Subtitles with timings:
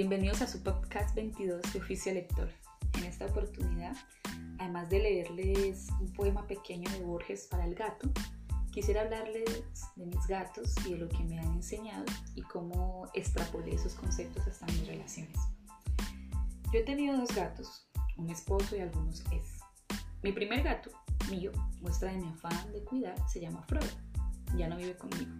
[0.00, 2.48] Bienvenidos a su podcast 22 de Oficio Lector.
[2.96, 3.94] En esta oportunidad,
[4.58, 8.08] además de leerles un poema pequeño de Borges para el gato,
[8.72, 9.66] quisiera hablarles
[9.96, 14.46] de mis gatos y de lo que me han enseñado y cómo extrapolé esos conceptos
[14.46, 15.36] hasta mis relaciones.
[16.72, 17.86] Yo he tenido dos gatos,
[18.16, 19.60] un esposo y algunos es.
[20.22, 20.90] Mi primer gato,
[21.30, 23.86] mío, muestra de mi afán de cuidar, se llama Frodo.
[24.56, 25.30] Ya no vive conmigo.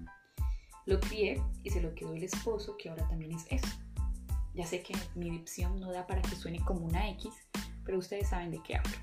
[0.84, 3.68] Lo crié y se lo quedó el esposo, que ahora también es eso.
[4.54, 7.32] Ya sé que mi dicción no da para que suene como una X,
[7.84, 8.96] pero ustedes saben de qué hablo.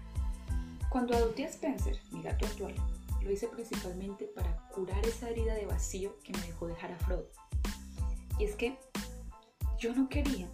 [0.89, 2.75] Cuando adopté a Spencer, mi gato actual,
[3.21, 7.29] lo hice principalmente para curar esa herida de vacío que me dejó dejar a Frodo.
[8.39, 8.77] Y es que
[9.79, 10.49] yo no quería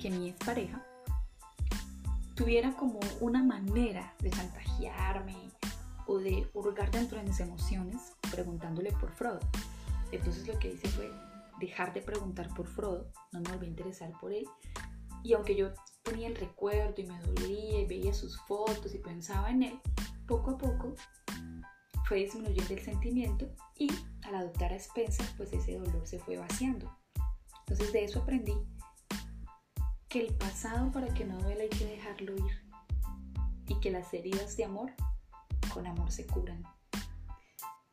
[0.00, 0.84] que mi expareja
[2.34, 5.36] tuviera como una manera de chantajearme
[6.06, 9.40] o de hurgar dentro de mis emociones preguntándole por Frodo.
[10.10, 11.10] Entonces lo que hice fue
[11.62, 14.46] dejar de preguntar por Frodo, no me volví a interesar por él.
[15.22, 19.50] Y aunque yo tenía el recuerdo y me dolía y veía sus fotos y pensaba
[19.50, 19.80] en él,
[20.26, 20.94] poco a poco
[22.04, 23.88] fue disminuyendo el sentimiento y
[24.22, 26.98] al adoptar a Spencer, pues ese dolor se fue vaciando.
[27.60, 28.54] Entonces de eso aprendí
[30.08, 32.62] que el pasado para que no duele hay que dejarlo ir
[33.68, 34.92] y que las heridas de amor
[35.72, 36.64] con amor se curan.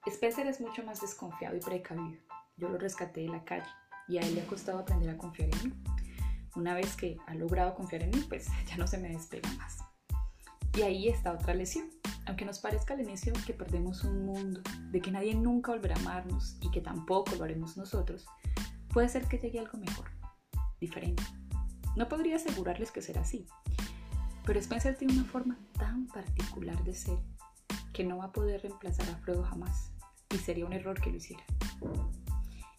[0.05, 2.19] Spencer es mucho más desconfiado y precavido.
[2.59, 3.69] Yo lo rescaté de la calle
[4.07, 5.73] y a él le ha costado aprender a confiar en mí.
[6.55, 9.77] Una vez que ha logrado confiar en mí, pues ya no se me despega más.
[10.77, 11.89] Y ahí está otra lesión.
[12.25, 15.99] Aunque nos parezca al inicio que perdemos un mundo, de que nadie nunca volverá a
[15.99, 18.25] amarnos y que tampoco lo haremos nosotros,
[18.89, 20.11] puede ser que llegue algo mejor,
[20.79, 21.23] diferente.
[21.95, 23.47] No podría asegurarles que será así,
[24.45, 27.17] pero Spencer tiene una forma tan particular de ser
[27.93, 29.91] que no va a poder reemplazar a Frodo jamás
[30.29, 31.43] y sería un error que lo hiciera.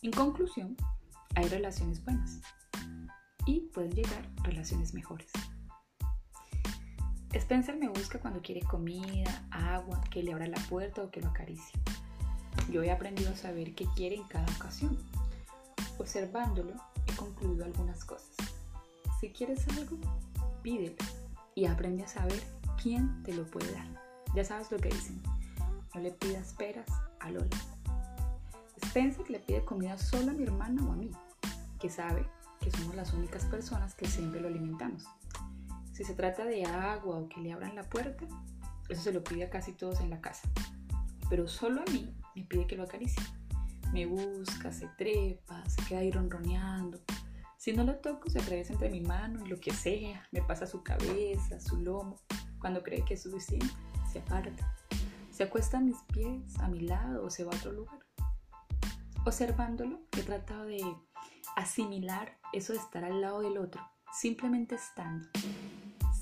[0.03, 0.79] En conclusión,
[1.35, 2.41] hay relaciones buenas
[3.45, 5.31] y pueden llegar relaciones mejores.
[7.35, 11.29] Spencer me busca cuando quiere comida, agua, que le abra la puerta o que lo
[11.29, 11.79] acaricie.
[12.73, 14.97] Yo he aprendido a saber qué quiere en cada ocasión.
[15.99, 16.73] Observándolo,
[17.07, 18.35] he concluido algunas cosas.
[19.21, 19.99] Si quieres algo,
[20.63, 20.97] pídelo
[21.55, 22.43] y aprende a saber
[22.83, 23.87] quién te lo puede dar.
[24.35, 25.23] Ya sabes lo que dicen.
[25.95, 26.89] No le pidas peras
[27.21, 27.31] a
[28.91, 29.11] Lola.
[29.11, 31.11] Spencer le pide comida solo a mi hermana o a mí,
[31.79, 32.27] que sabe
[32.61, 35.05] que somos las únicas personas que siempre lo alimentamos.
[35.93, 38.27] Si se trata de agua o que le abran la puerta,
[38.89, 40.49] eso se lo pide a casi todos en la casa.
[41.29, 43.23] Pero solo a mí me pide que lo acaricie.
[43.93, 47.01] Me busca, se trepa, se queda ahí ronroneando.
[47.59, 50.27] Si no lo toco, se atraviesa entre mi mano lo que sea.
[50.33, 52.17] Me pasa su cabeza, su lomo.
[52.59, 53.69] Cuando cree que es suficiente,
[54.11, 54.75] se aparta.
[55.31, 58.10] Se acuesta a mis pies, a mi lado o se va a otro lugar.
[59.27, 60.81] Observándolo, he tratado de
[61.55, 63.83] asimilar eso de estar al lado del otro,
[64.19, 65.29] simplemente estando,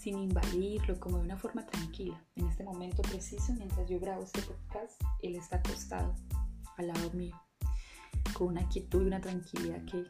[0.00, 2.20] sin invadirlo, como de una forma tranquila.
[2.34, 6.16] En este momento preciso, mientras yo grabo este podcast, él está acostado
[6.76, 7.40] al lado mío,
[8.32, 10.04] con una quietud y una tranquilidad que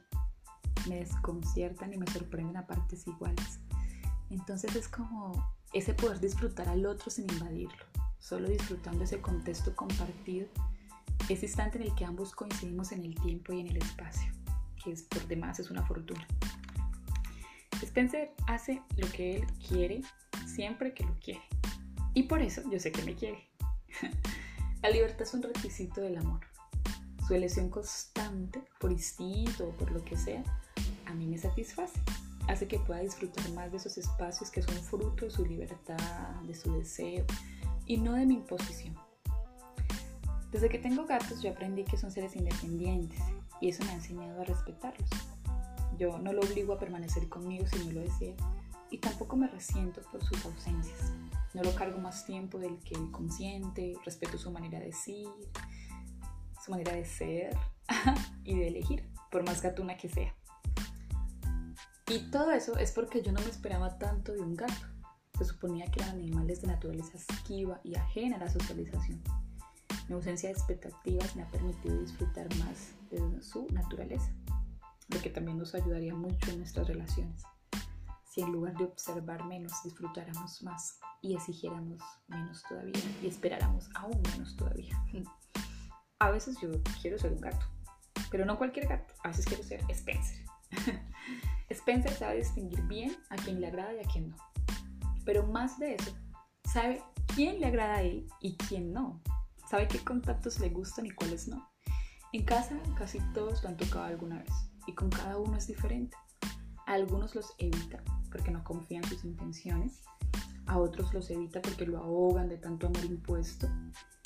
[0.89, 3.61] me desconciertan y me sorprenden a partes iguales.
[4.31, 5.33] Entonces es como
[5.75, 7.85] ese poder disfrutar al otro sin invadirlo,
[8.19, 10.49] solo disfrutando ese contexto compartido,
[11.35, 14.31] ese instante en el que ambos coincidimos en el tiempo y en el espacio,
[14.83, 16.27] que es por demás es una fortuna.
[17.83, 20.03] Spencer hace lo que él quiere
[20.47, 21.43] siempre que lo quiere.
[22.15, 23.49] Y por eso yo sé que me quiere.
[24.83, 26.41] La libertad es un requisito del amor.
[27.27, 30.43] Su elección constante, por instinto o por lo que sea,
[31.07, 32.01] a mí me satisface
[32.49, 35.97] hace que pueda disfrutar más de esos espacios que son fruto de su libertad,
[36.45, 37.25] de su deseo
[37.87, 38.97] y no de mi imposición.
[40.51, 43.21] Desde que tengo gatos yo aprendí que son seres independientes
[43.61, 45.11] y eso me ha enseñado a respetarlos.
[45.99, 48.35] Yo no lo obligo a permanecer conmigo si no lo desea
[48.91, 51.13] y tampoco me resiento por sus ausencias.
[51.55, 55.29] No lo cargo más tiempo del que él consiente, respeto su manera de decir,
[56.65, 57.57] su manera de ser
[58.45, 60.35] y de elegir, por más gatuna que sea.
[62.09, 64.87] Y todo eso es porque yo no me esperaba tanto de un gato.
[65.37, 69.23] Se suponía que eran animales de naturaleza esquiva y ajena a la socialización.
[70.09, 74.33] Mi ausencia de expectativas me ha permitido disfrutar más de su naturaleza,
[75.09, 77.43] lo que también nos ayudaría mucho en nuestras relaciones.
[78.25, 84.21] Si en lugar de observar menos disfrutáramos más y exigiéramos menos todavía y esperáramos aún
[84.33, 84.97] menos todavía.
[86.21, 86.71] A veces yo
[87.01, 87.65] quiero ser un gato,
[88.31, 90.45] pero no cualquier gato, a veces quiero ser Spencer.
[91.71, 94.37] Spencer sabe distinguir bien a quien le agrada y a quien no.
[95.25, 96.17] Pero más de eso,
[96.65, 97.05] sabe
[97.37, 99.23] quién le agrada a él y quién no.
[99.69, 101.71] Sabe qué contactos le gustan y cuáles no.
[102.33, 104.53] En casa casi todos lo han tocado alguna vez
[104.87, 106.17] y con cada uno es diferente.
[106.87, 110.03] A algunos los evita porque no confía en sus intenciones,
[110.67, 113.69] a otros los evita porque lo ahogan de tanto amor impuesto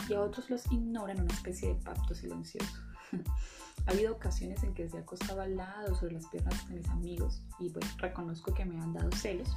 [0.08, 2.78] y a otros los ignora en una especie de pacto silencioso.
[3.86, 6.88] ha habido ocasiones en que se ha acostado al lado sobre las piernas de mis
[6.88, 9.48] amigos y pues reconozco que me han dado celos.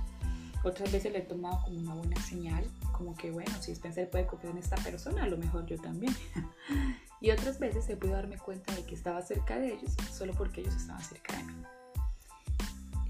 [0.66, 4.26] Otras veces le he tomado como una buena señal, como que bueno, si Spencer puede
[4.26, 6.12] confiar en esta persona, a lo mejor yo también.
[7.22, 10.62] y otras veces he podido darme cuenta de que estaba cerca de ellos solo porque
[10.62, 11.64] ellos estaban cerca de mí.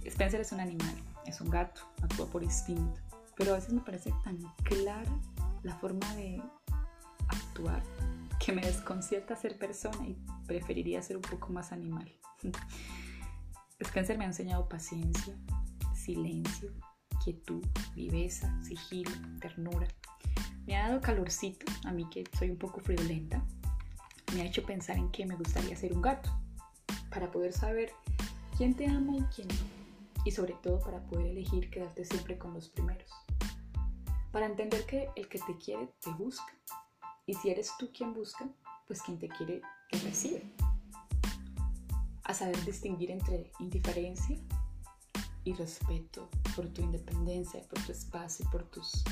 [0.03, 0.93] Spencer es un animal,
[1.25, 2.99] es un gato, actúa por instinto,
[3.37, 5.17] pero a veces me parece tan clara
[5.63, 6.41] la forma de
[7.29, 7.81] actuar
[8.37, 12.11] que me desconcierta ser persona y preferiría ser un poco más animal.
[13.79, 15.33] Spencer me ha enseñado paciencia,
[15.95, 16.73] silencio,
[17.25, 19.11] quietud, viveza, sigilo,
[19.41, 19.87] ternura.
[20.67, 23.43] Me ha dado calorcito, a mí que soy un poco friolenta.
[24.35, 26.29] Me ha hecho pensar en que me gustaría ser un gato,
[27.09, 27.91] para poder saber
[28.57, 29.85] quién te ama y quién no
[30.25, 33.09] y sobre todo para poder elegir quedarte siempre con los primeros.
[34.31, 36.51] Para entender que el que te quiere te busca
[37.25, 38.47] y si eres tú quien busca,
[38.87, 39.61] pues quien te quiere
[39.91, 40.43] te recibe.
[42.23, 44.37] A saber distinguir entre indiferencia
[45.45, 49.03] y respeto por tu independencia, por tu espacio, por tus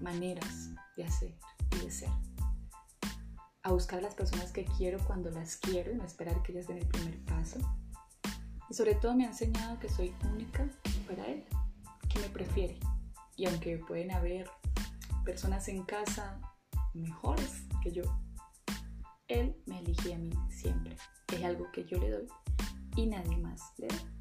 [0.00, 1.34] maneras de hacer
[1.72, 2.08] y de ser.
[3.62, 6.66] A buscar a las personas que quiero cuando las quiero y no esperar que ellas
[6.66, 7.58] den el primer paso
[8.70, 10.68] y sobre todo me ha enseñado que soy única
[11.08, 11.44] para él,
[12.08, 12.78] que me prefiere.
[13.36, 14.48] Y aunque pueden haber
[15.24, 16.40] personas en casa
[16.94, 18.04] mejores que yo,
[19.26, 20.96] él me elige a mí siempre.
[21.34, 22.28] Es algo que yo le doy
[22.94, 24.19] y nadie más le da.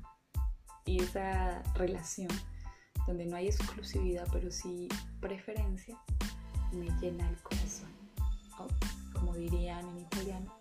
[0.89, 2.29] Y esa relación
[3.05, 4.87] donde no hay exclusividad, pero sí
[5.19, 5.95] preferencia,
[6.71, 7.89] me llena el corazón.
[9.13, 10.55] como dirían en italiano,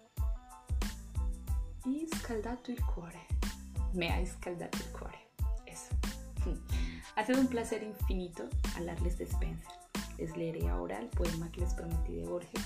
[1.87, 3.27] y scaldato il cuore
[3.95, 5.19] me ha escaldado el cuore.
[5.65, 5.95] Eso.
[7.17, 9.73] Ha sido un placer infinito hablarles de Spencer.
[10.19, 12.65] Les leeré ahora el poema que les prometí de Borges,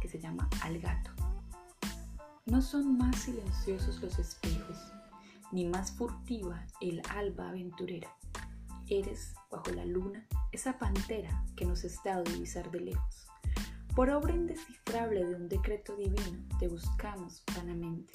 [0.00, 1.10] que se llama Al gato.
[2.46, 4.78] No son más silenciosos los espejos,
[5.52, 8.14] ni más furtiva el alba aventurera.
[8.88, 13.26] Eres, bajo la luna, esa pantera que nos está a divisar de lejos.
[13.94, 18.12] Por obra indescifrable de un decreto divino, te buscamos vanamente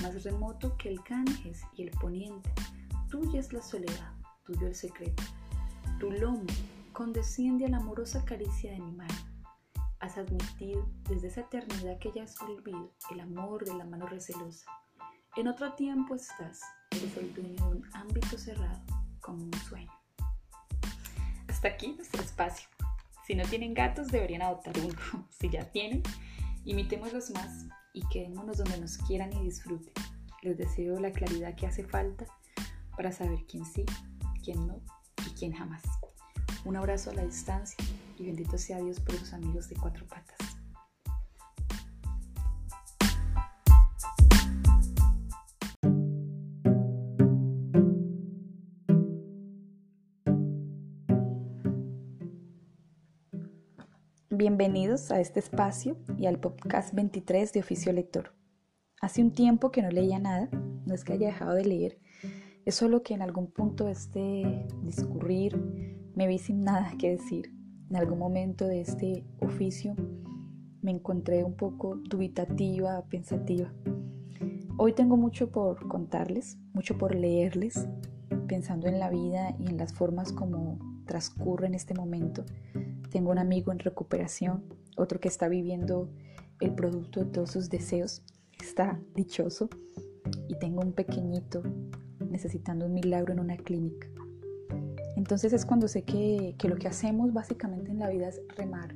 [0.00, 2.50] más remoto que el Ganges y el poniente.
[3.08, 4.12] Tuya es la soledad,
[4.44, 5.22] tuyo el secreto.
[6.00, 6.46] Tu lomo
[6.92, 9.14] condesciende a la amorosa caricia de mi mano.
[10.00, 14.66] Has admitido desde esa eternidad que ya has olvido el amor de la mano recelosa.
[15.34, 18.82] En otro tiempo estás, eres el dueño un ámbito cerrado,
[19.22, 19.90] como un sueño.
[21.48, 22.68] Hasta aquí nuestro espacio.
[23.26, 25.26] Si no tienen gatos, deberían adoptar uno.
[25.30, 26.02] Si ya tienen,
[26.66, 27.64] imitémoslos más
[27.94, 29.94] y quedémonos donde nos quieran y disfruten.
[30.42, 32.26] Les deseo la claridad que hace falta
[32.94, 33.86] para saber quién sí,
[34.44, 34.82] quién no
[35.26, 35.82] y quién jamás.
[36.66, 37.82] Un abrazo a la distancia
[38.18, 40.41] y bendito sea Dios por sus amigos de cuatro patas.
[54.42, 58.32] Bienvenidos a este espacio y al podcast 23 de Oficio Lector.
[59.00, 60.48] Hace un tiempo que no leía nada,
[60.84, 62.00] no es que haya dejado de leer,
[62.64, 65.56] es solo que en algún punto de este discurrir
[66.16, 67.54] me vi sin nada que decir.
[67.88, 69.94] En algún momento de este oficio
[70.80, 73.72] me encontré un poco dubitativa, pensativa.
[74.76, 77.86] Hoy tengo mucho por contarles, mucho por leerles,
[78.48, 82.44] pensando en la vida y en las formas como transcurre en este momento
[83.12, 84.64] tengo un amigo en recuperación,
[84.96, 86.08] otro que está viviendo
[86.60, 88.22] el producto de todos sus deseos,
[88.58, 89.68] está dichoso.
[90.48, 91.62] Y tengo un pequeñito
[92.30, 94.08] necesitando un milagro en una clínica.
[95.16, 98.94] Entonces es cuando sé que, que, lo que hacemos básicamente en la vida es remar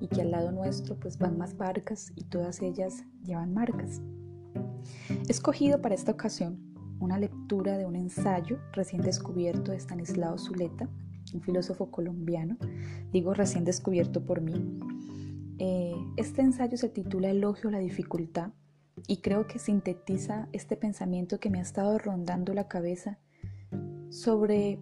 [0.00, 4.02] y que al lado nuestro pues van más barcas y todas ellas llevan marcas.
[5.08, 6.58] He escogido para esta ocasión
[7.00, 10.88] una lectura de un ensayo recién descubierto de Stanislao Zuleta
[11.34, 12.56] un filósofo colombiano,
[13.12, 14.78] digo recién descubierto por mí.
[15.58, 18.52] Eh, este ensayo se titula Elogio a la dificultad
[19.06, 23.18] y creo que sintetiza este pensamiento que me ha estado rondando la cabeza
[24.10, 24.78] sobre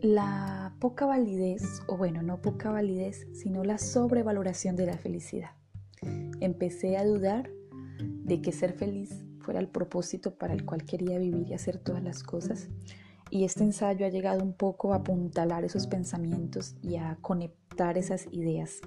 [0.00, 5.50] la poca validez, o bueno, no poca validez, sino la sobrevaloración de la felicidad.
[6.40, 7.50] Empecé a dudar
[8.00, 12.02] de que ser feliz fuera el propósito para el cual quería vivir y hacer todas
[12.02, 12.68] las cosas
[13.30, 18.26] y este ensayo ha llegado un poco a apuntalar esos pensamientos y a conectar esas
[18.32, 18.80] ideas.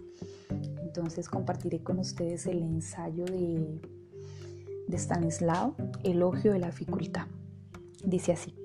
[0.81, 3.79] Entonces compartiré con ustedes el ensayo de,
[4.97, 7.27] Stanislao, Elogio de la dificultad.
[8.03, 8.55] Dice así,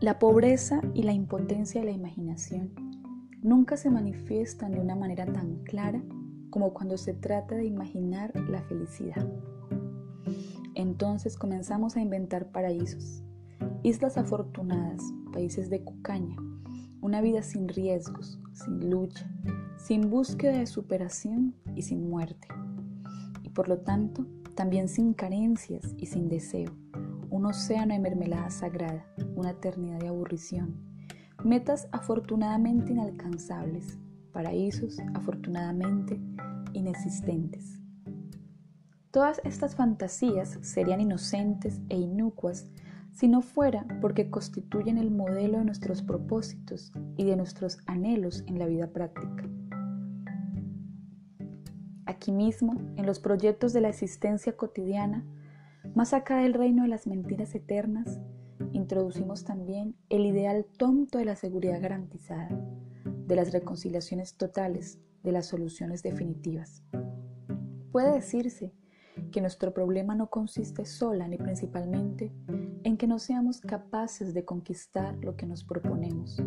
[0.00, 2.72] la pobreza y la impotencia de la imaginación
[3.42, 6.02] nunca se manifiestan de una manera tan clara
[6.50, 9.26] como cuando se trata de imaginar la felicidad.
[10.74, 13.22] Entonces comenzamos a inventar paraísos,
[13.86, 15.00] islas afortunadas,
[15.32, 16.34] países de cucaña,
[17.00, 19.30] una vida sin riesgos, sin lucha,
[19.76, 22.48] sin búsqueda de superación y sin muerte.
[23.44, 24.26] Y por lo tanto,
[24.56, 26.72] también sin carencias y sin deseo,
[27.30, 30.74] un océano de mermelada sagrada, una eternidad de aburrición,
[31.44, 34.00] metas afortunadamente inalcanzables,
[34.32, 36.20] paraísos afortunadamente
[36.72, 37.78] inexistentes.
[39.12, 42.66] Todas estas fantasías serían inocentes e inocuas
[43.16, 48.58] si no fuera porque constituyen el modelo de nuestros propósitos y de nuestros anhelos en
[48.58, 49.48] la vida práctica.
[52.04, 55.24] Aquí mismo, en los proyectos de la existencia cotidiana,
[55.94, 58.20] más acá del reino de las mentiras eternas,
[58.72, 62.50] introducimos también el ideal tonto de la seguridad garantizada,
[63.26, 66.82] de las reconciliaciones totales, de las soluciones definitivas.
[67.92, 68.74] Puede decirse
[69.32, 72.30] que nuestro problema no consiste sola ni principalmente
[72.86, 76.40] en que no seamos capaces de conquistar lo que nos proponemos,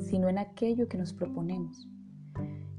[0.00, 1.86] sino en aquello que nos proponemos.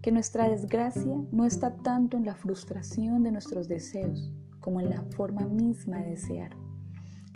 [0.01, 5.01] Que nuestra desgracia no está tanto en la frustración de nuestros deseos como en la
[5.15, 6.51] forma misma de desear.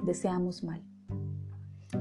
[0.03, 0.83] Deseamos mal.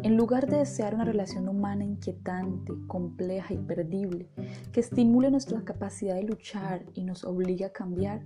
[0.03, 4.29] En lugar de desear una relación humana inquietante, compleja y perdible,
[4.73, 8.25] que estimule nuestra capacidad de luchar y nos obligue a cambiar,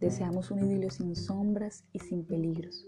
[0.00, 2.84] Deseamos un idilio sin sombras y sin peligros,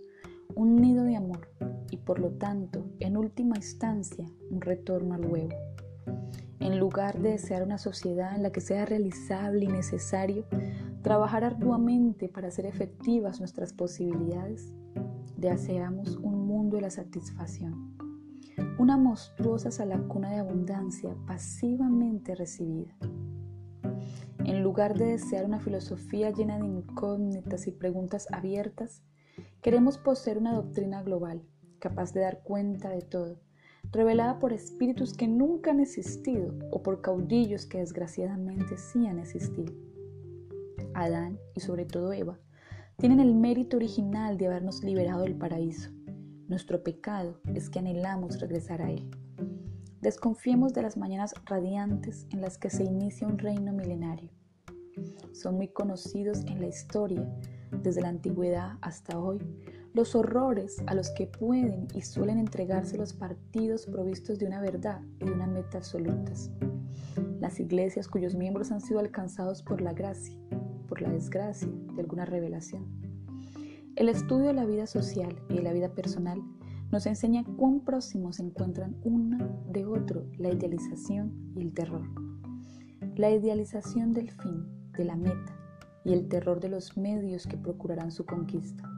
[0.54, 1.48] un nido de amor
[1.90, 5.54] y por lo tanto, en última instancia, un retorno al huevo.
[6.60, 10.44] En lugar de desear una sociedad en la que sea realizable y necesario
[11.02, 14.74] trabajar arduamente para hacer efectivas nuestras posibilidades,
[15.36, 17.96] deseamos un mundo de la satisfacción,
[18.78, 22.96] una monstruosa salacuna de abundancia pasivamente recibida
[24.48, 29.02] en lugar de desear una filosofía llena de incógnitas y preguntas abiertas,
[29.62, 31.42] queremos poseer una doctrina global,
[31.78, 33.40] capaz de dar cuenta de todo,
[33.90, 39.72] revelada por espíritus que nunca han existido o por caudillos que desgraciadamente sí han existido.
[40.94, 42.38] Adán y sobre todo Eva
[42.96, 45.90] tienen el mérito original de habernos liberado del paraíso.
[46.48, 49.08] Nuestro pecado es que anhelamos regresar a él.
[50.00, 54.30] Desconfiemos de las mañanas radiantes en las que se inicia un reino milenario
[55.32, 57.26] son muy conocidos en la historia,
[57.70, 59.38] desde la antigüedad hasta hoy,
[59.94, 65.00] los horrores a los que pueden y suelen entregarse los partidos provistos de una verdad
[65.18, 66.50] y de una meta absolutas.
[67.40, 70.36] Las iglesias cuyos miembros han sido alcanzados por la gracia,
[70.88, 72.86] por la desgracia de alguna revelación.
[73.96, 76.40] El estudio de la vida social y de la vida personal
[76.90, 82.08] nos enseña cuán próximos se encuentran uno de otro la idealización y el terror.
[83.16, 85.57] La idealización del fin de la meta
[86.08, 88.90] y el terror de los medios que procurarán su conquista.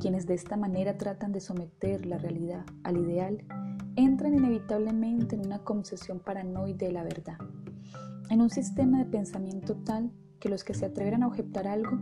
[0.00, 3.44] Quienes de esta manera tratan de someter la realidad al ideal
[3.96, 7.36] entran inevitablemente en una concesión paranoide de la verdad,
[8.30, 11.98] en un sistema de pensamiento tal que los que se atreverán a objetar algo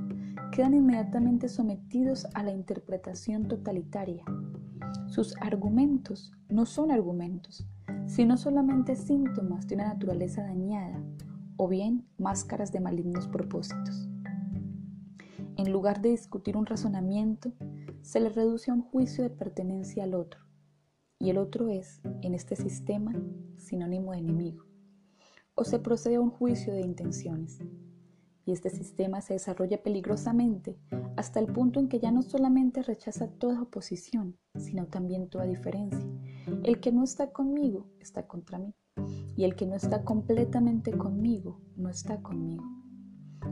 [0.53, 4.25] quedan inmediatamente sometidos a la interpretación totalitaria.
[5.07, 7.67] Sus argumentos no son argumentos,
[8.07, 11.03] sino solamente síntomas de una naturaleza dañada,
[11.57, 14.09] o bien máscaras de malignos propósitos.
[15.59, 17.53] En lugar de discutir un razonamiento,
[18.03, 20.41] se le reduce a un juicio de pertenencia al otro,
[21.19, 23.13] y el otro es, en este sistema,
[23.57, 24.65] sinónimo de enemigo,
[25.57, 27.59] o se procede a un juicio de intenciones,
[28.45, 30.79] y este sistema se desarrolla peligrosamente
[31.17, 36.09] hasta el punto en que ya no solamente rechaza toda oposición, sino también toda diferencia.
[36.63, 38.77] El que no está conmigo está contra mí
[39.37, 42.78] y el que no está completamente conmigo no está conmigo.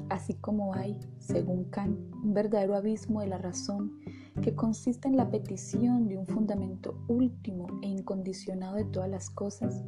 [0.09, 3.99] Así como hay, según Kant, un verdadero abismo de la razón
[4.43, 9.85] que consiste en la petición de un fundamento último e incondicionado de todas las cosas,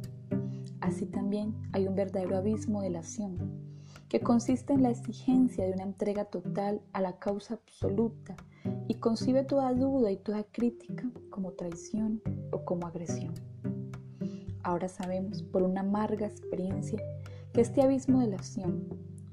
[0.81, 3.37] así también hay un verdadero abismo de la acción,
[4.07, 8.35] que consiste en la exigencia de una entrega total a la causa absoluta
[8.87, 13.33] y concibe toda duda y toda crítica como traición o como agresión.
[14.63, 16.99] Ahora sabemos por una amarga experiencia
[17.53, 18.87] que este abismo de la acción,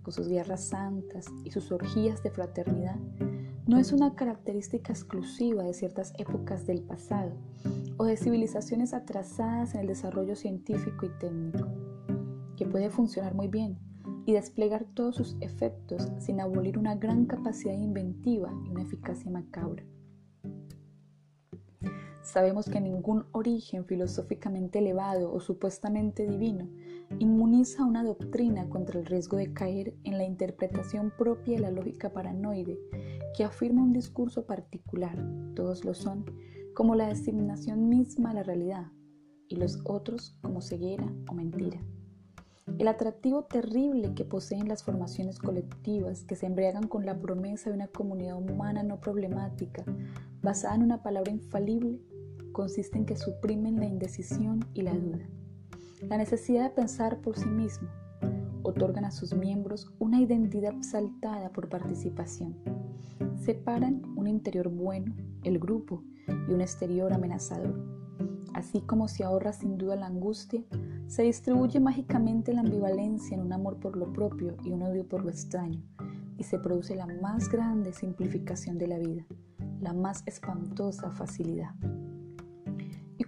[0.07, 2.95] con sus guerras santas y sus orgías de fraternidad,
[3.67, 7.33] no es una característica exclusiva de ciertas épocas del pasado
[7.97, 11.67] o de civilizaciones atrasadas en el desarrollo científico y técnico,
[12.57, 13.81] que puede funcionar muy bien
[14.27, 19.83] y desplegar todos sus efectos sin abolir una gran capacidad inventiva y una eficacia macabra
[22.27, 26.69] Sabemos que ningún origen filosóficamente elevado o supuestamente divino
[27.21, 32.13] inmuniza una doctrina contra el riesgo de caer en la interpretación propia de la lógica
[32.13, 32.81] paranoide
[33.37, 35.17] que afirma un discurso particular,
[35.55, 36.25] todos lo son,
[36.75, 38.91] como la designación misma de la realidad,
[39.47, 41.81] y los otros como ceguera o mentira.
[42.79, 47.77] El atractivo terrible que poseen las formaciones colectivas que se embriagan con la promesa de
[47.77, 49.85] una comunidad humana no problemática,
[50.43, 52.01] basada en una palabra infalible,
[52.57, 55.29] consiste en que suprimen la indecisión y la duda.
[56.09, 57.87] La necesidad de pensar por sí mismo
[58.63, 62.57] otorgan a sus miembros una identidad exaltada por participación.
[63.37, 66.03] Separan un interior bueno, el grupo,
[66.49, 67.79] y un exterior amenazador.
[68.55, 70.65] Así como se ahorra sin duda la angustia,
[71.09, 75.23] se distribuye mágicamente la ambivalencia en un amor por lo propio y un odio por
[75.23, 75.83] lo extraño,
[76.39, 79.27] y se produce la más grande simplificación de la vida,
[79.79, 81.75] la más espantosa facilidad.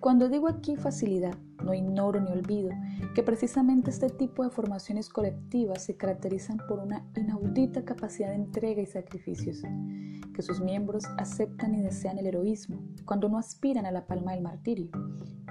[0.01, 2.71] Cuando digo aquí facilidad, no ignoro ni olvido
[3.17, 8.81] que precisamente este tipo de formaciones colectivas se caracterizan por una inaudita capacidad de entrega
[8.81, 9.63] y sacrificios,
[10.33, 14.43] que sus miembros aceptan y desean el heroísmo cuando no aspiran a la palma del
[14.43, 14.89] martirio.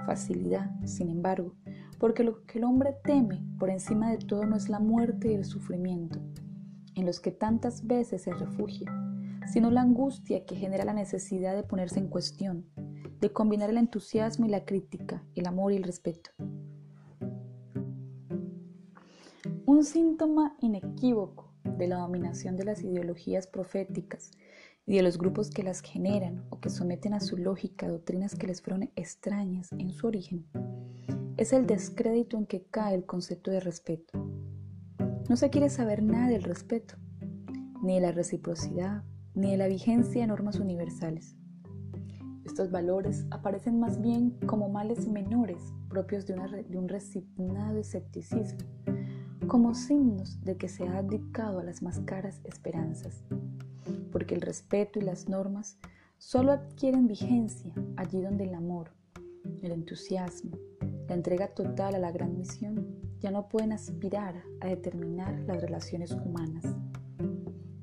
[0.06, 1.54] Facilidad, sin embargo,
[1.98, 5.34] porque lo que el hombre teme por encima de todo no es la muerte y
[5.34, 6.20] el sufrimiento,
[6.94, 8.90] en los que tantas veces se refugia,
[9.46, 12.64] sino la angustia que genera la necesidad de ponerse en cuestión,
[13.20, 16.30] de combinar el entusiasmo y la crítica, el amor y el respeto.
[19.66, 24.30] Un síntoma inequívoco de la dominación de las ideologías proféticas
[24.86, 28.46] y de los grupos que las generan o que someten a su lógica doctrinas que
[28.46, 30.46] les fueron extrañas en su origen
[31.38, 34.18] es el descrédito en que cae el concepto de respeto.
[35.28, 36.96] No se quiere saber nada del respeto,
[37.80, 41.36] ni de la reciprocidad, ni de la vigencia de normas universales.
[42.48, 46.34] Estos valores aparecen más bien como males menores propios de,
[46.78, 48.60] un resignado escepticismo,
[49.46, 53.22] como signos de que se ha abdicado a las más caras esperanzas,
[54.10, 55.78] porque el respeto y las normas
[56.16, 58.92] solo adquieren vigencia allí donde el amor,
[59.60, 60.56] el entusiasmo,
[61.06, 66.12] la entrega total a la gran misión ya no pueden aspirar a determinar las relaciones
[66.12, 66.64] humanas.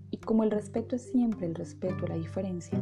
[0.10, 2.82] Y como el respeto es siempre el respeto a la diferencia,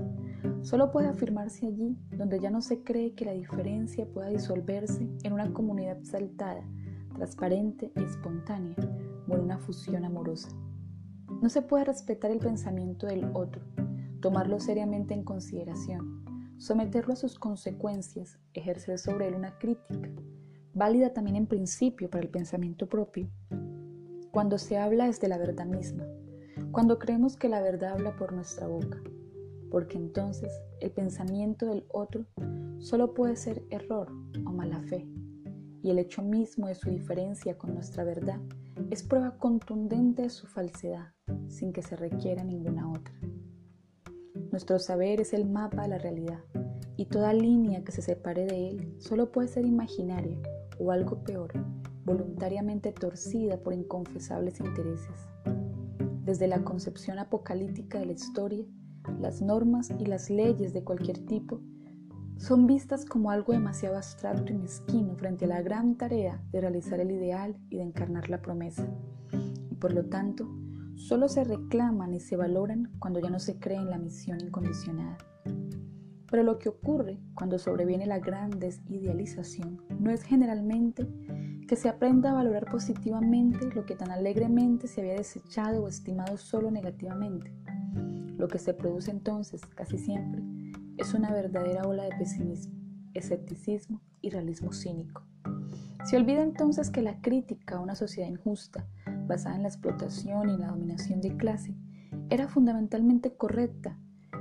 [0.61, 5.33] Solo puede afirmarse allí donde ya no se cree que la diferencia pueda disolverse en
[5.33, 6.63] una comunidad exaltada,
[7.13, 8.75] transparente y espontánea,
[9.27, 10.49] o en una fusión amorosa.
[11.41, 13.61] No se puede respetar el pensamiento del otro,
[14.21, 16.23] tomarlo seriamente en consideración,
[16.57, 20.09] someterlo a sus consecuencias, ejercer sobre él una crítica,
[20.73, 23.29] válida también en principio para el pensamiento propio.
[24.31, 26.05] Cuando se habla es de la verdad misma,
[26.71, 29.01] cuando creemos que la verdad habla por nuestra boca,
[29.73, 32.27] porque entonces el pensamiento del otro
[32.77, 34.07] solo puede ser error
[34.45, 35.07] o mala fe,
[35.81, 38.39] y el hecho mismo de su diferencia con nuestra verdad
[38.91, 41.07] es prueba contundente de su falsedad,
[41.47, 43.15] sin que se requiera ninguna otra.
[44.51, 46.43] Nuestro saber es el mapa de la realidad,
[46.95, 50.37] y toda línea que se separe de él solo puede ser imaginaria
[50.77, 51.51] o algo peor,
[52.05, 55.27] voluntariamente torcida por inconfesables intereses.
[56.23, 58.63] Desde la concepción apocalíptica de la historia,
[59.19, 61.61] las normas y las leyes de cualquier tipo
[62.37, 66.99] son vistas como algo demasiado abstracto y mezquino frente a la gran tarea de realizar
[66.99, 68.85] el ideal y de encarnar la promesa.
[69.69, 70.49] Y por lo tanto,
[70.95, 75.17] solo se reclaman y se valoran cuando ya no se cree en la misión incondicionada.
[76.29, 81.07] Pero lo que ocurre cuando sobreviene la gran desidealización no es generalmente
[81.67, 86.37] que se aprenda a valorar positivamente lo que tan alegremente se había desechado o estimado
[86.37, 87.53] solo negativamente,
[88.43, 90.43] lo que se produce entonces, casi siempre,
[90.97, 92.73] es una verdadera ola de pesimismo,
[93.13, 95.23] escepticismo y realismo cínico.
[96.03, 98.85] Se olvida entonces que la crítica a una sociedad injusta,
[99.27, 101.73] basada en la explotación y la dominación de clase,
[102.29, 103.97] era fundamentalmente correcta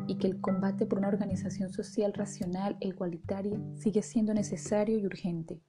[0.08, 5.06] y que el combate por una organización social racional e igualitaria sigue siendo necesario y
[5.06, 5.62] urgente.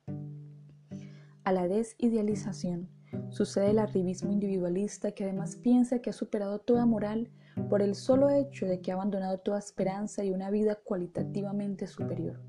[1.44, 2.90] A la desidealización
[3.30, 7.30] sucede el arribismo individualista que además piensa que ha superado toda moral
[7.74, 12.40] por el solo hecho de que ha abandonado toda esperanza y una vida cualitativamente superior.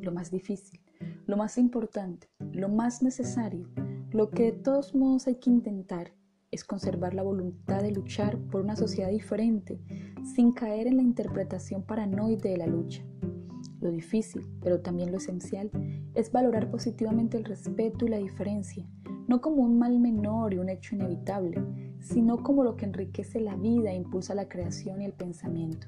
[0.00, 0.80] Lo más difícil,
[1.24, 3.68] lo más importante, lo más necesario,
[4.10, 6.14] lo que de todos modos hay que intentar
[6.50, 9.78] es conservar la voluntad de luchar por una sociedad diferente
[10.34, 13.04] sin caer en la interpretación paranoide de la lucha.
[13.80, 15.70] Lo difícil, pero también lo esencial,
[16.16, 18.84] es valorar positivamente el respeto y la diferencia,
[19.28, 21.62] no como un mal menor y un hecho inevitable,
[22.00, 25.86] sino como lo que enriquece la vida e impulsa la creación y el pensamiento,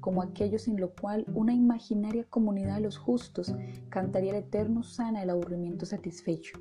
[0.00, 3.54] como aquello sin lo cual una imaginaria comunidad de los justos
[3.88, 6.58] cantaría el eterno sana el aburrimiento satisfecho.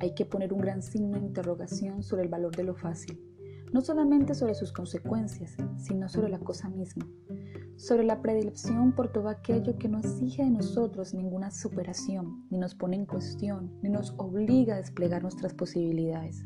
[0.00, 3.20] Hay que poner un gran signo de interrogación sobre el valor de lo fácil,
[3.72, 7.06] no solamente sobre sus consecuencias, sino sobre la cosa misma,
[7.76, 12.74] sobre la predilección por todo aquello que no exige de nosotros ninguna superación, ni nos
[12.74, 16.44] pone en cuestión, ni nos obliga a desplegar nuestras posibilidades.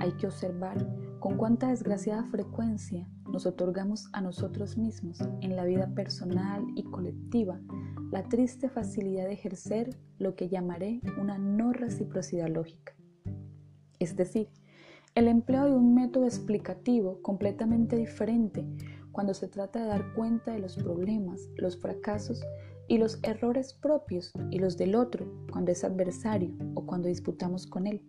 [0.00, 0.86] Hay que observar
[1.20, 7.60] con cuánta desgraciada frecuencia nos otorgamos a nosotros mismos en la vida personal y colectiva
[8.10, 12.94] la triste facilidad de ejercer lo que llamaré una no reciprocidad lógica.
[13.98, 14.48] Es decir,
[15.14, 18.64] el empleo de un método explicativo completamente diferente
[19.12, 22.42] cuando se trata de dar cuenta de los problemas, los fracasos
[22.88, 27.86] y los errores propios y los del otro cuando es adversario o cuando disputamos con
[27.86, 28.02] él.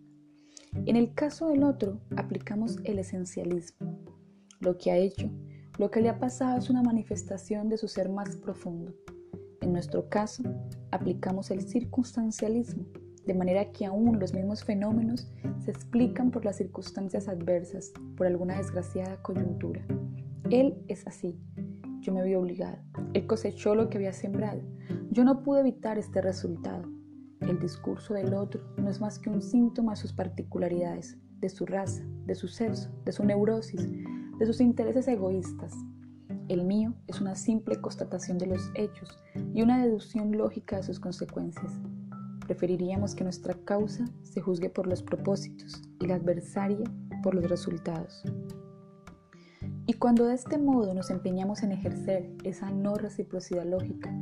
[0.84, 3.98] En el caso del otro, aplicamos el esencialismo.
[4.60, 5.30] Lo que ha hecho,
[5.78, 8.94] lo que le ha pasado es una manifestación de su ser más profundo.
[9.60, 10.42] En nuestro caso,
[10.90, 12.84] aplicamos el circunstancialismo,
[13.26, 18.56] de manera que aún los mismos fenómenos se explican por las circunstancias adversas, por alguna
[18.56, 19.84] desgraciada coyuntura.
[20.50, 21.38] Él es así.
[22.00, 22.78] Yo me vi obligado.
[23.14, 24.62] Él cosechó lo que había sembrado.
[25.10, 26.95] Yo no pude evitar este resultado.
[27.46, 31.64] El discurso del otro no es más que un síntoma de sus particularidades, de su
[31.64, 33.88] raza, de su sexo, de su neurosis,
[34.38, 35.72] de sus intereses egoístas.
[36.48, 39.16] El mío es una simple constatación de los hechos
[39.54, 41.72] y una deducción lógica de sus consecuencias.
[42.46, 46.84] Preferiríamos que nuestra causa se juzgue por los propósitos y la adversaria
[47.22, 48.24] por los resultados.
[49.86, 54.12] Y cuando de este modo nos empeñamos en ejercer esa no reciprocidad lógica,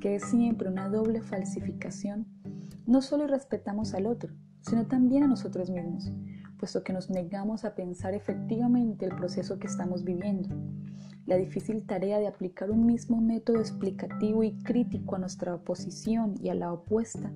[0.00, 2.26] que es siempre una doble falsificación,
[2.88, 6.10] no solo respetamos al otro, sino también a nosotros mismos,
[6.58, 10.48] puesto que nos negamos a pensar efectivamente el proceso que estamos viviendo.
[11.26, 16.48] La difícil tarea de aplicar un mismo método explicativo y crítico a nuestra oposición y
[16.48, 17.30] a la opuesta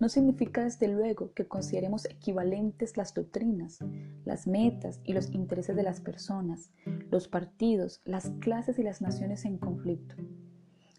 [0.00, 3.78] no significa desde luego que consideremos equivalentes las doctrinas,
[4.24, 6.72] las metas y los intereses de las personas,
[7.12, 10.16] los partidos, las clases y las naciones en conflicto.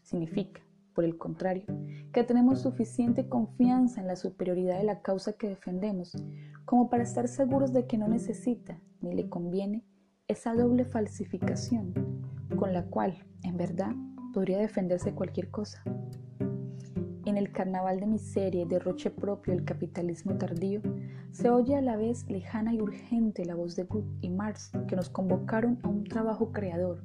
[0.04, 0.62] Significa
[0.98, 1.64] por el contrario,
[2.12, 6.18] que tenemos suficiente confianza en la superioridad de la causa que defendemos
[6.66, 9.86] como para estar seguros de que no necesita ni le conviene
[10.28, 11.94] esa doble falsificación
[12.58, 13.92] con la cual, en verdad,
[14.34, 15.84] podría defenderse cualquier cosa.
[17.26, 20.82] En el carnaval de miseria y derroche propio del capitalismo tardío,
[21.30, 24.96] se oye a la vez lejana y urgente la voz de Good y Marx que
[24.96, 27.04] nos convocaron a un trabajo creador,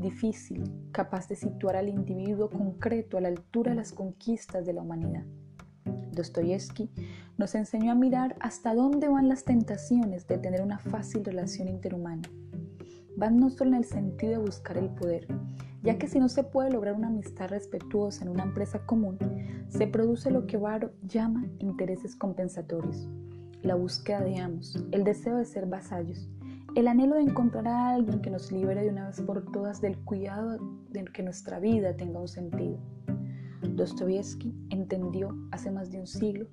[0.00, 4.82] difícil, capaz de situar al individuo concreto a la altura de las conquistas de la
[4.82, 5.24] humanidad.
[6.12, 6.90] Dostoyevsky
[7.38, 12.22] nos enseñó a mirar hasta dónde van las tentaciones de tener una fácil relación interhumana.
[13.16, 15.26] Van no solo en el sentido de buscar el poder,
[15.82, 19.18] ya que si no se puede lograr una amistad respetuosa en una empresa común,
[19.68, 23.08] se produce lo que Baro llama intereses compensatorios,
[23.62, 26.28] la búsqueda de amos, el deseo de ser vasallos,
[26.76, 29.98] el anhelo de encontrar a alguien que nos libere de una vez por todas del
[29.98, 30.58] cuidado
[30.90, 32.78] de que nuestra vida tenga un sentido.
[33.62, 36.46] Dostoyevsky entendió hace más de un siglo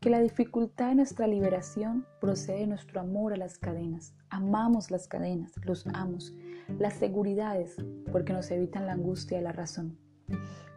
[0.00, 4.14] que la dificultad de nuestra liberación procede de nuestro amor a las cadenas.
[4.28, 6.34] Amamos las cadenas, los amos,
[6.78, 7.76] las seguridades,
[8.12, 9.98] porque nos evitan la angustia de la razón.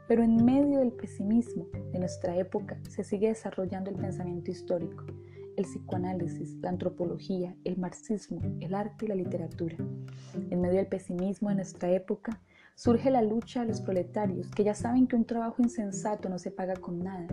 [0.07, 5.05] Pero en medio del pesimismo de nuestra época se sigue desarrollando el pensamiento histórico
[5.58, 9.76] el psicoanálisis, la antropología, el marxismo, el arte y la literatura.
[10.50, 12.39] En medio del pesimismo de nuestra época,
[12.76, 16.52] surge la lucha de los proletarios, que ya saben que un trabajo insensato no se
[16.52, 17.28] paga con nada,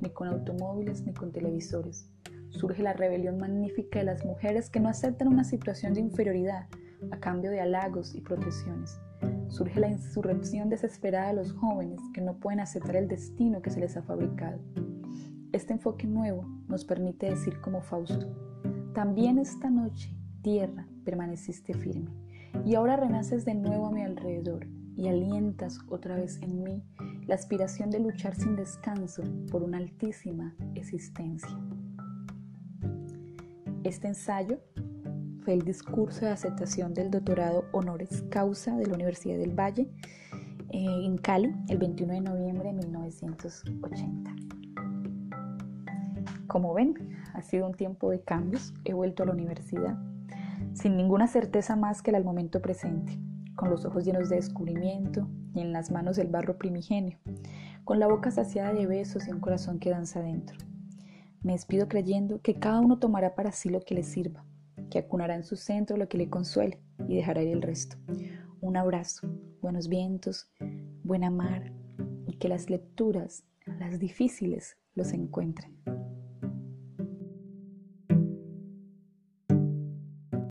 [0.00, 2.10] ni con automóviles ni con televisores.
[2.48, 6.68] Surge la rebelión magnífica de las mujeres que no aceptan una situación de inferioridad
[7.10, 8.98] a cambio de halagos y protecciones.
[9.48, 13.80] Surge la insurrección desesperada de los jóvenes que no pueden aceptar el destino que se
[13.80, 14.58] les ha fabricado.
[15.56, 18.26] Este enfoque nuevo nos permite decir como Fausto,
[18.92, 22.10] también esta noche, tierra, permaneciste firme,
[22.66, 24.66] y ahora renaces de nuevo a mi alrededor
[24.98, 26.82] y alientas otra vez en mí
[27.26, 31.58] la aspiración de luchar sin descanso por una altísima existencia.
[33.82, 34.60] Este ensayo
[35.42, 39.88] fue el discurso de aceptación del doctorado honoris causa de la Universidad del Valle
[40.68, 44.45] eh, en Cali el 21 de noviembre de 1980.
[46.56, 46.94] Como ven,
[47.34, 48.72] ha sido un tiempo de cambios.
[48.86, 49.98] He vuelto a la universidad
[50.72, 53.12] sin ninguna certeza más que la del momento presente,
[53.54, 57.18] con los ojos llenos de descubrimiento y en las manos el barro primigenio,
[57.84, 60.56] con la boca saciada de besos y un corazón que danza adentro.
[61.42, 64.42] Me despido creyendo que cada uno tomará para sí lo que le sirva,
[64.88, 67.98] que acunará en su centro lo que le consuele y dejará ir el resto.
[68.62, 69.28] Un abrazo,
[69.60, 70.50] buenos vientos,
[71.04, 71.70] buena mar
[72.26, 73.44] y que las lecturas,
[73.78, 75.75] las difíciles, los encuentren.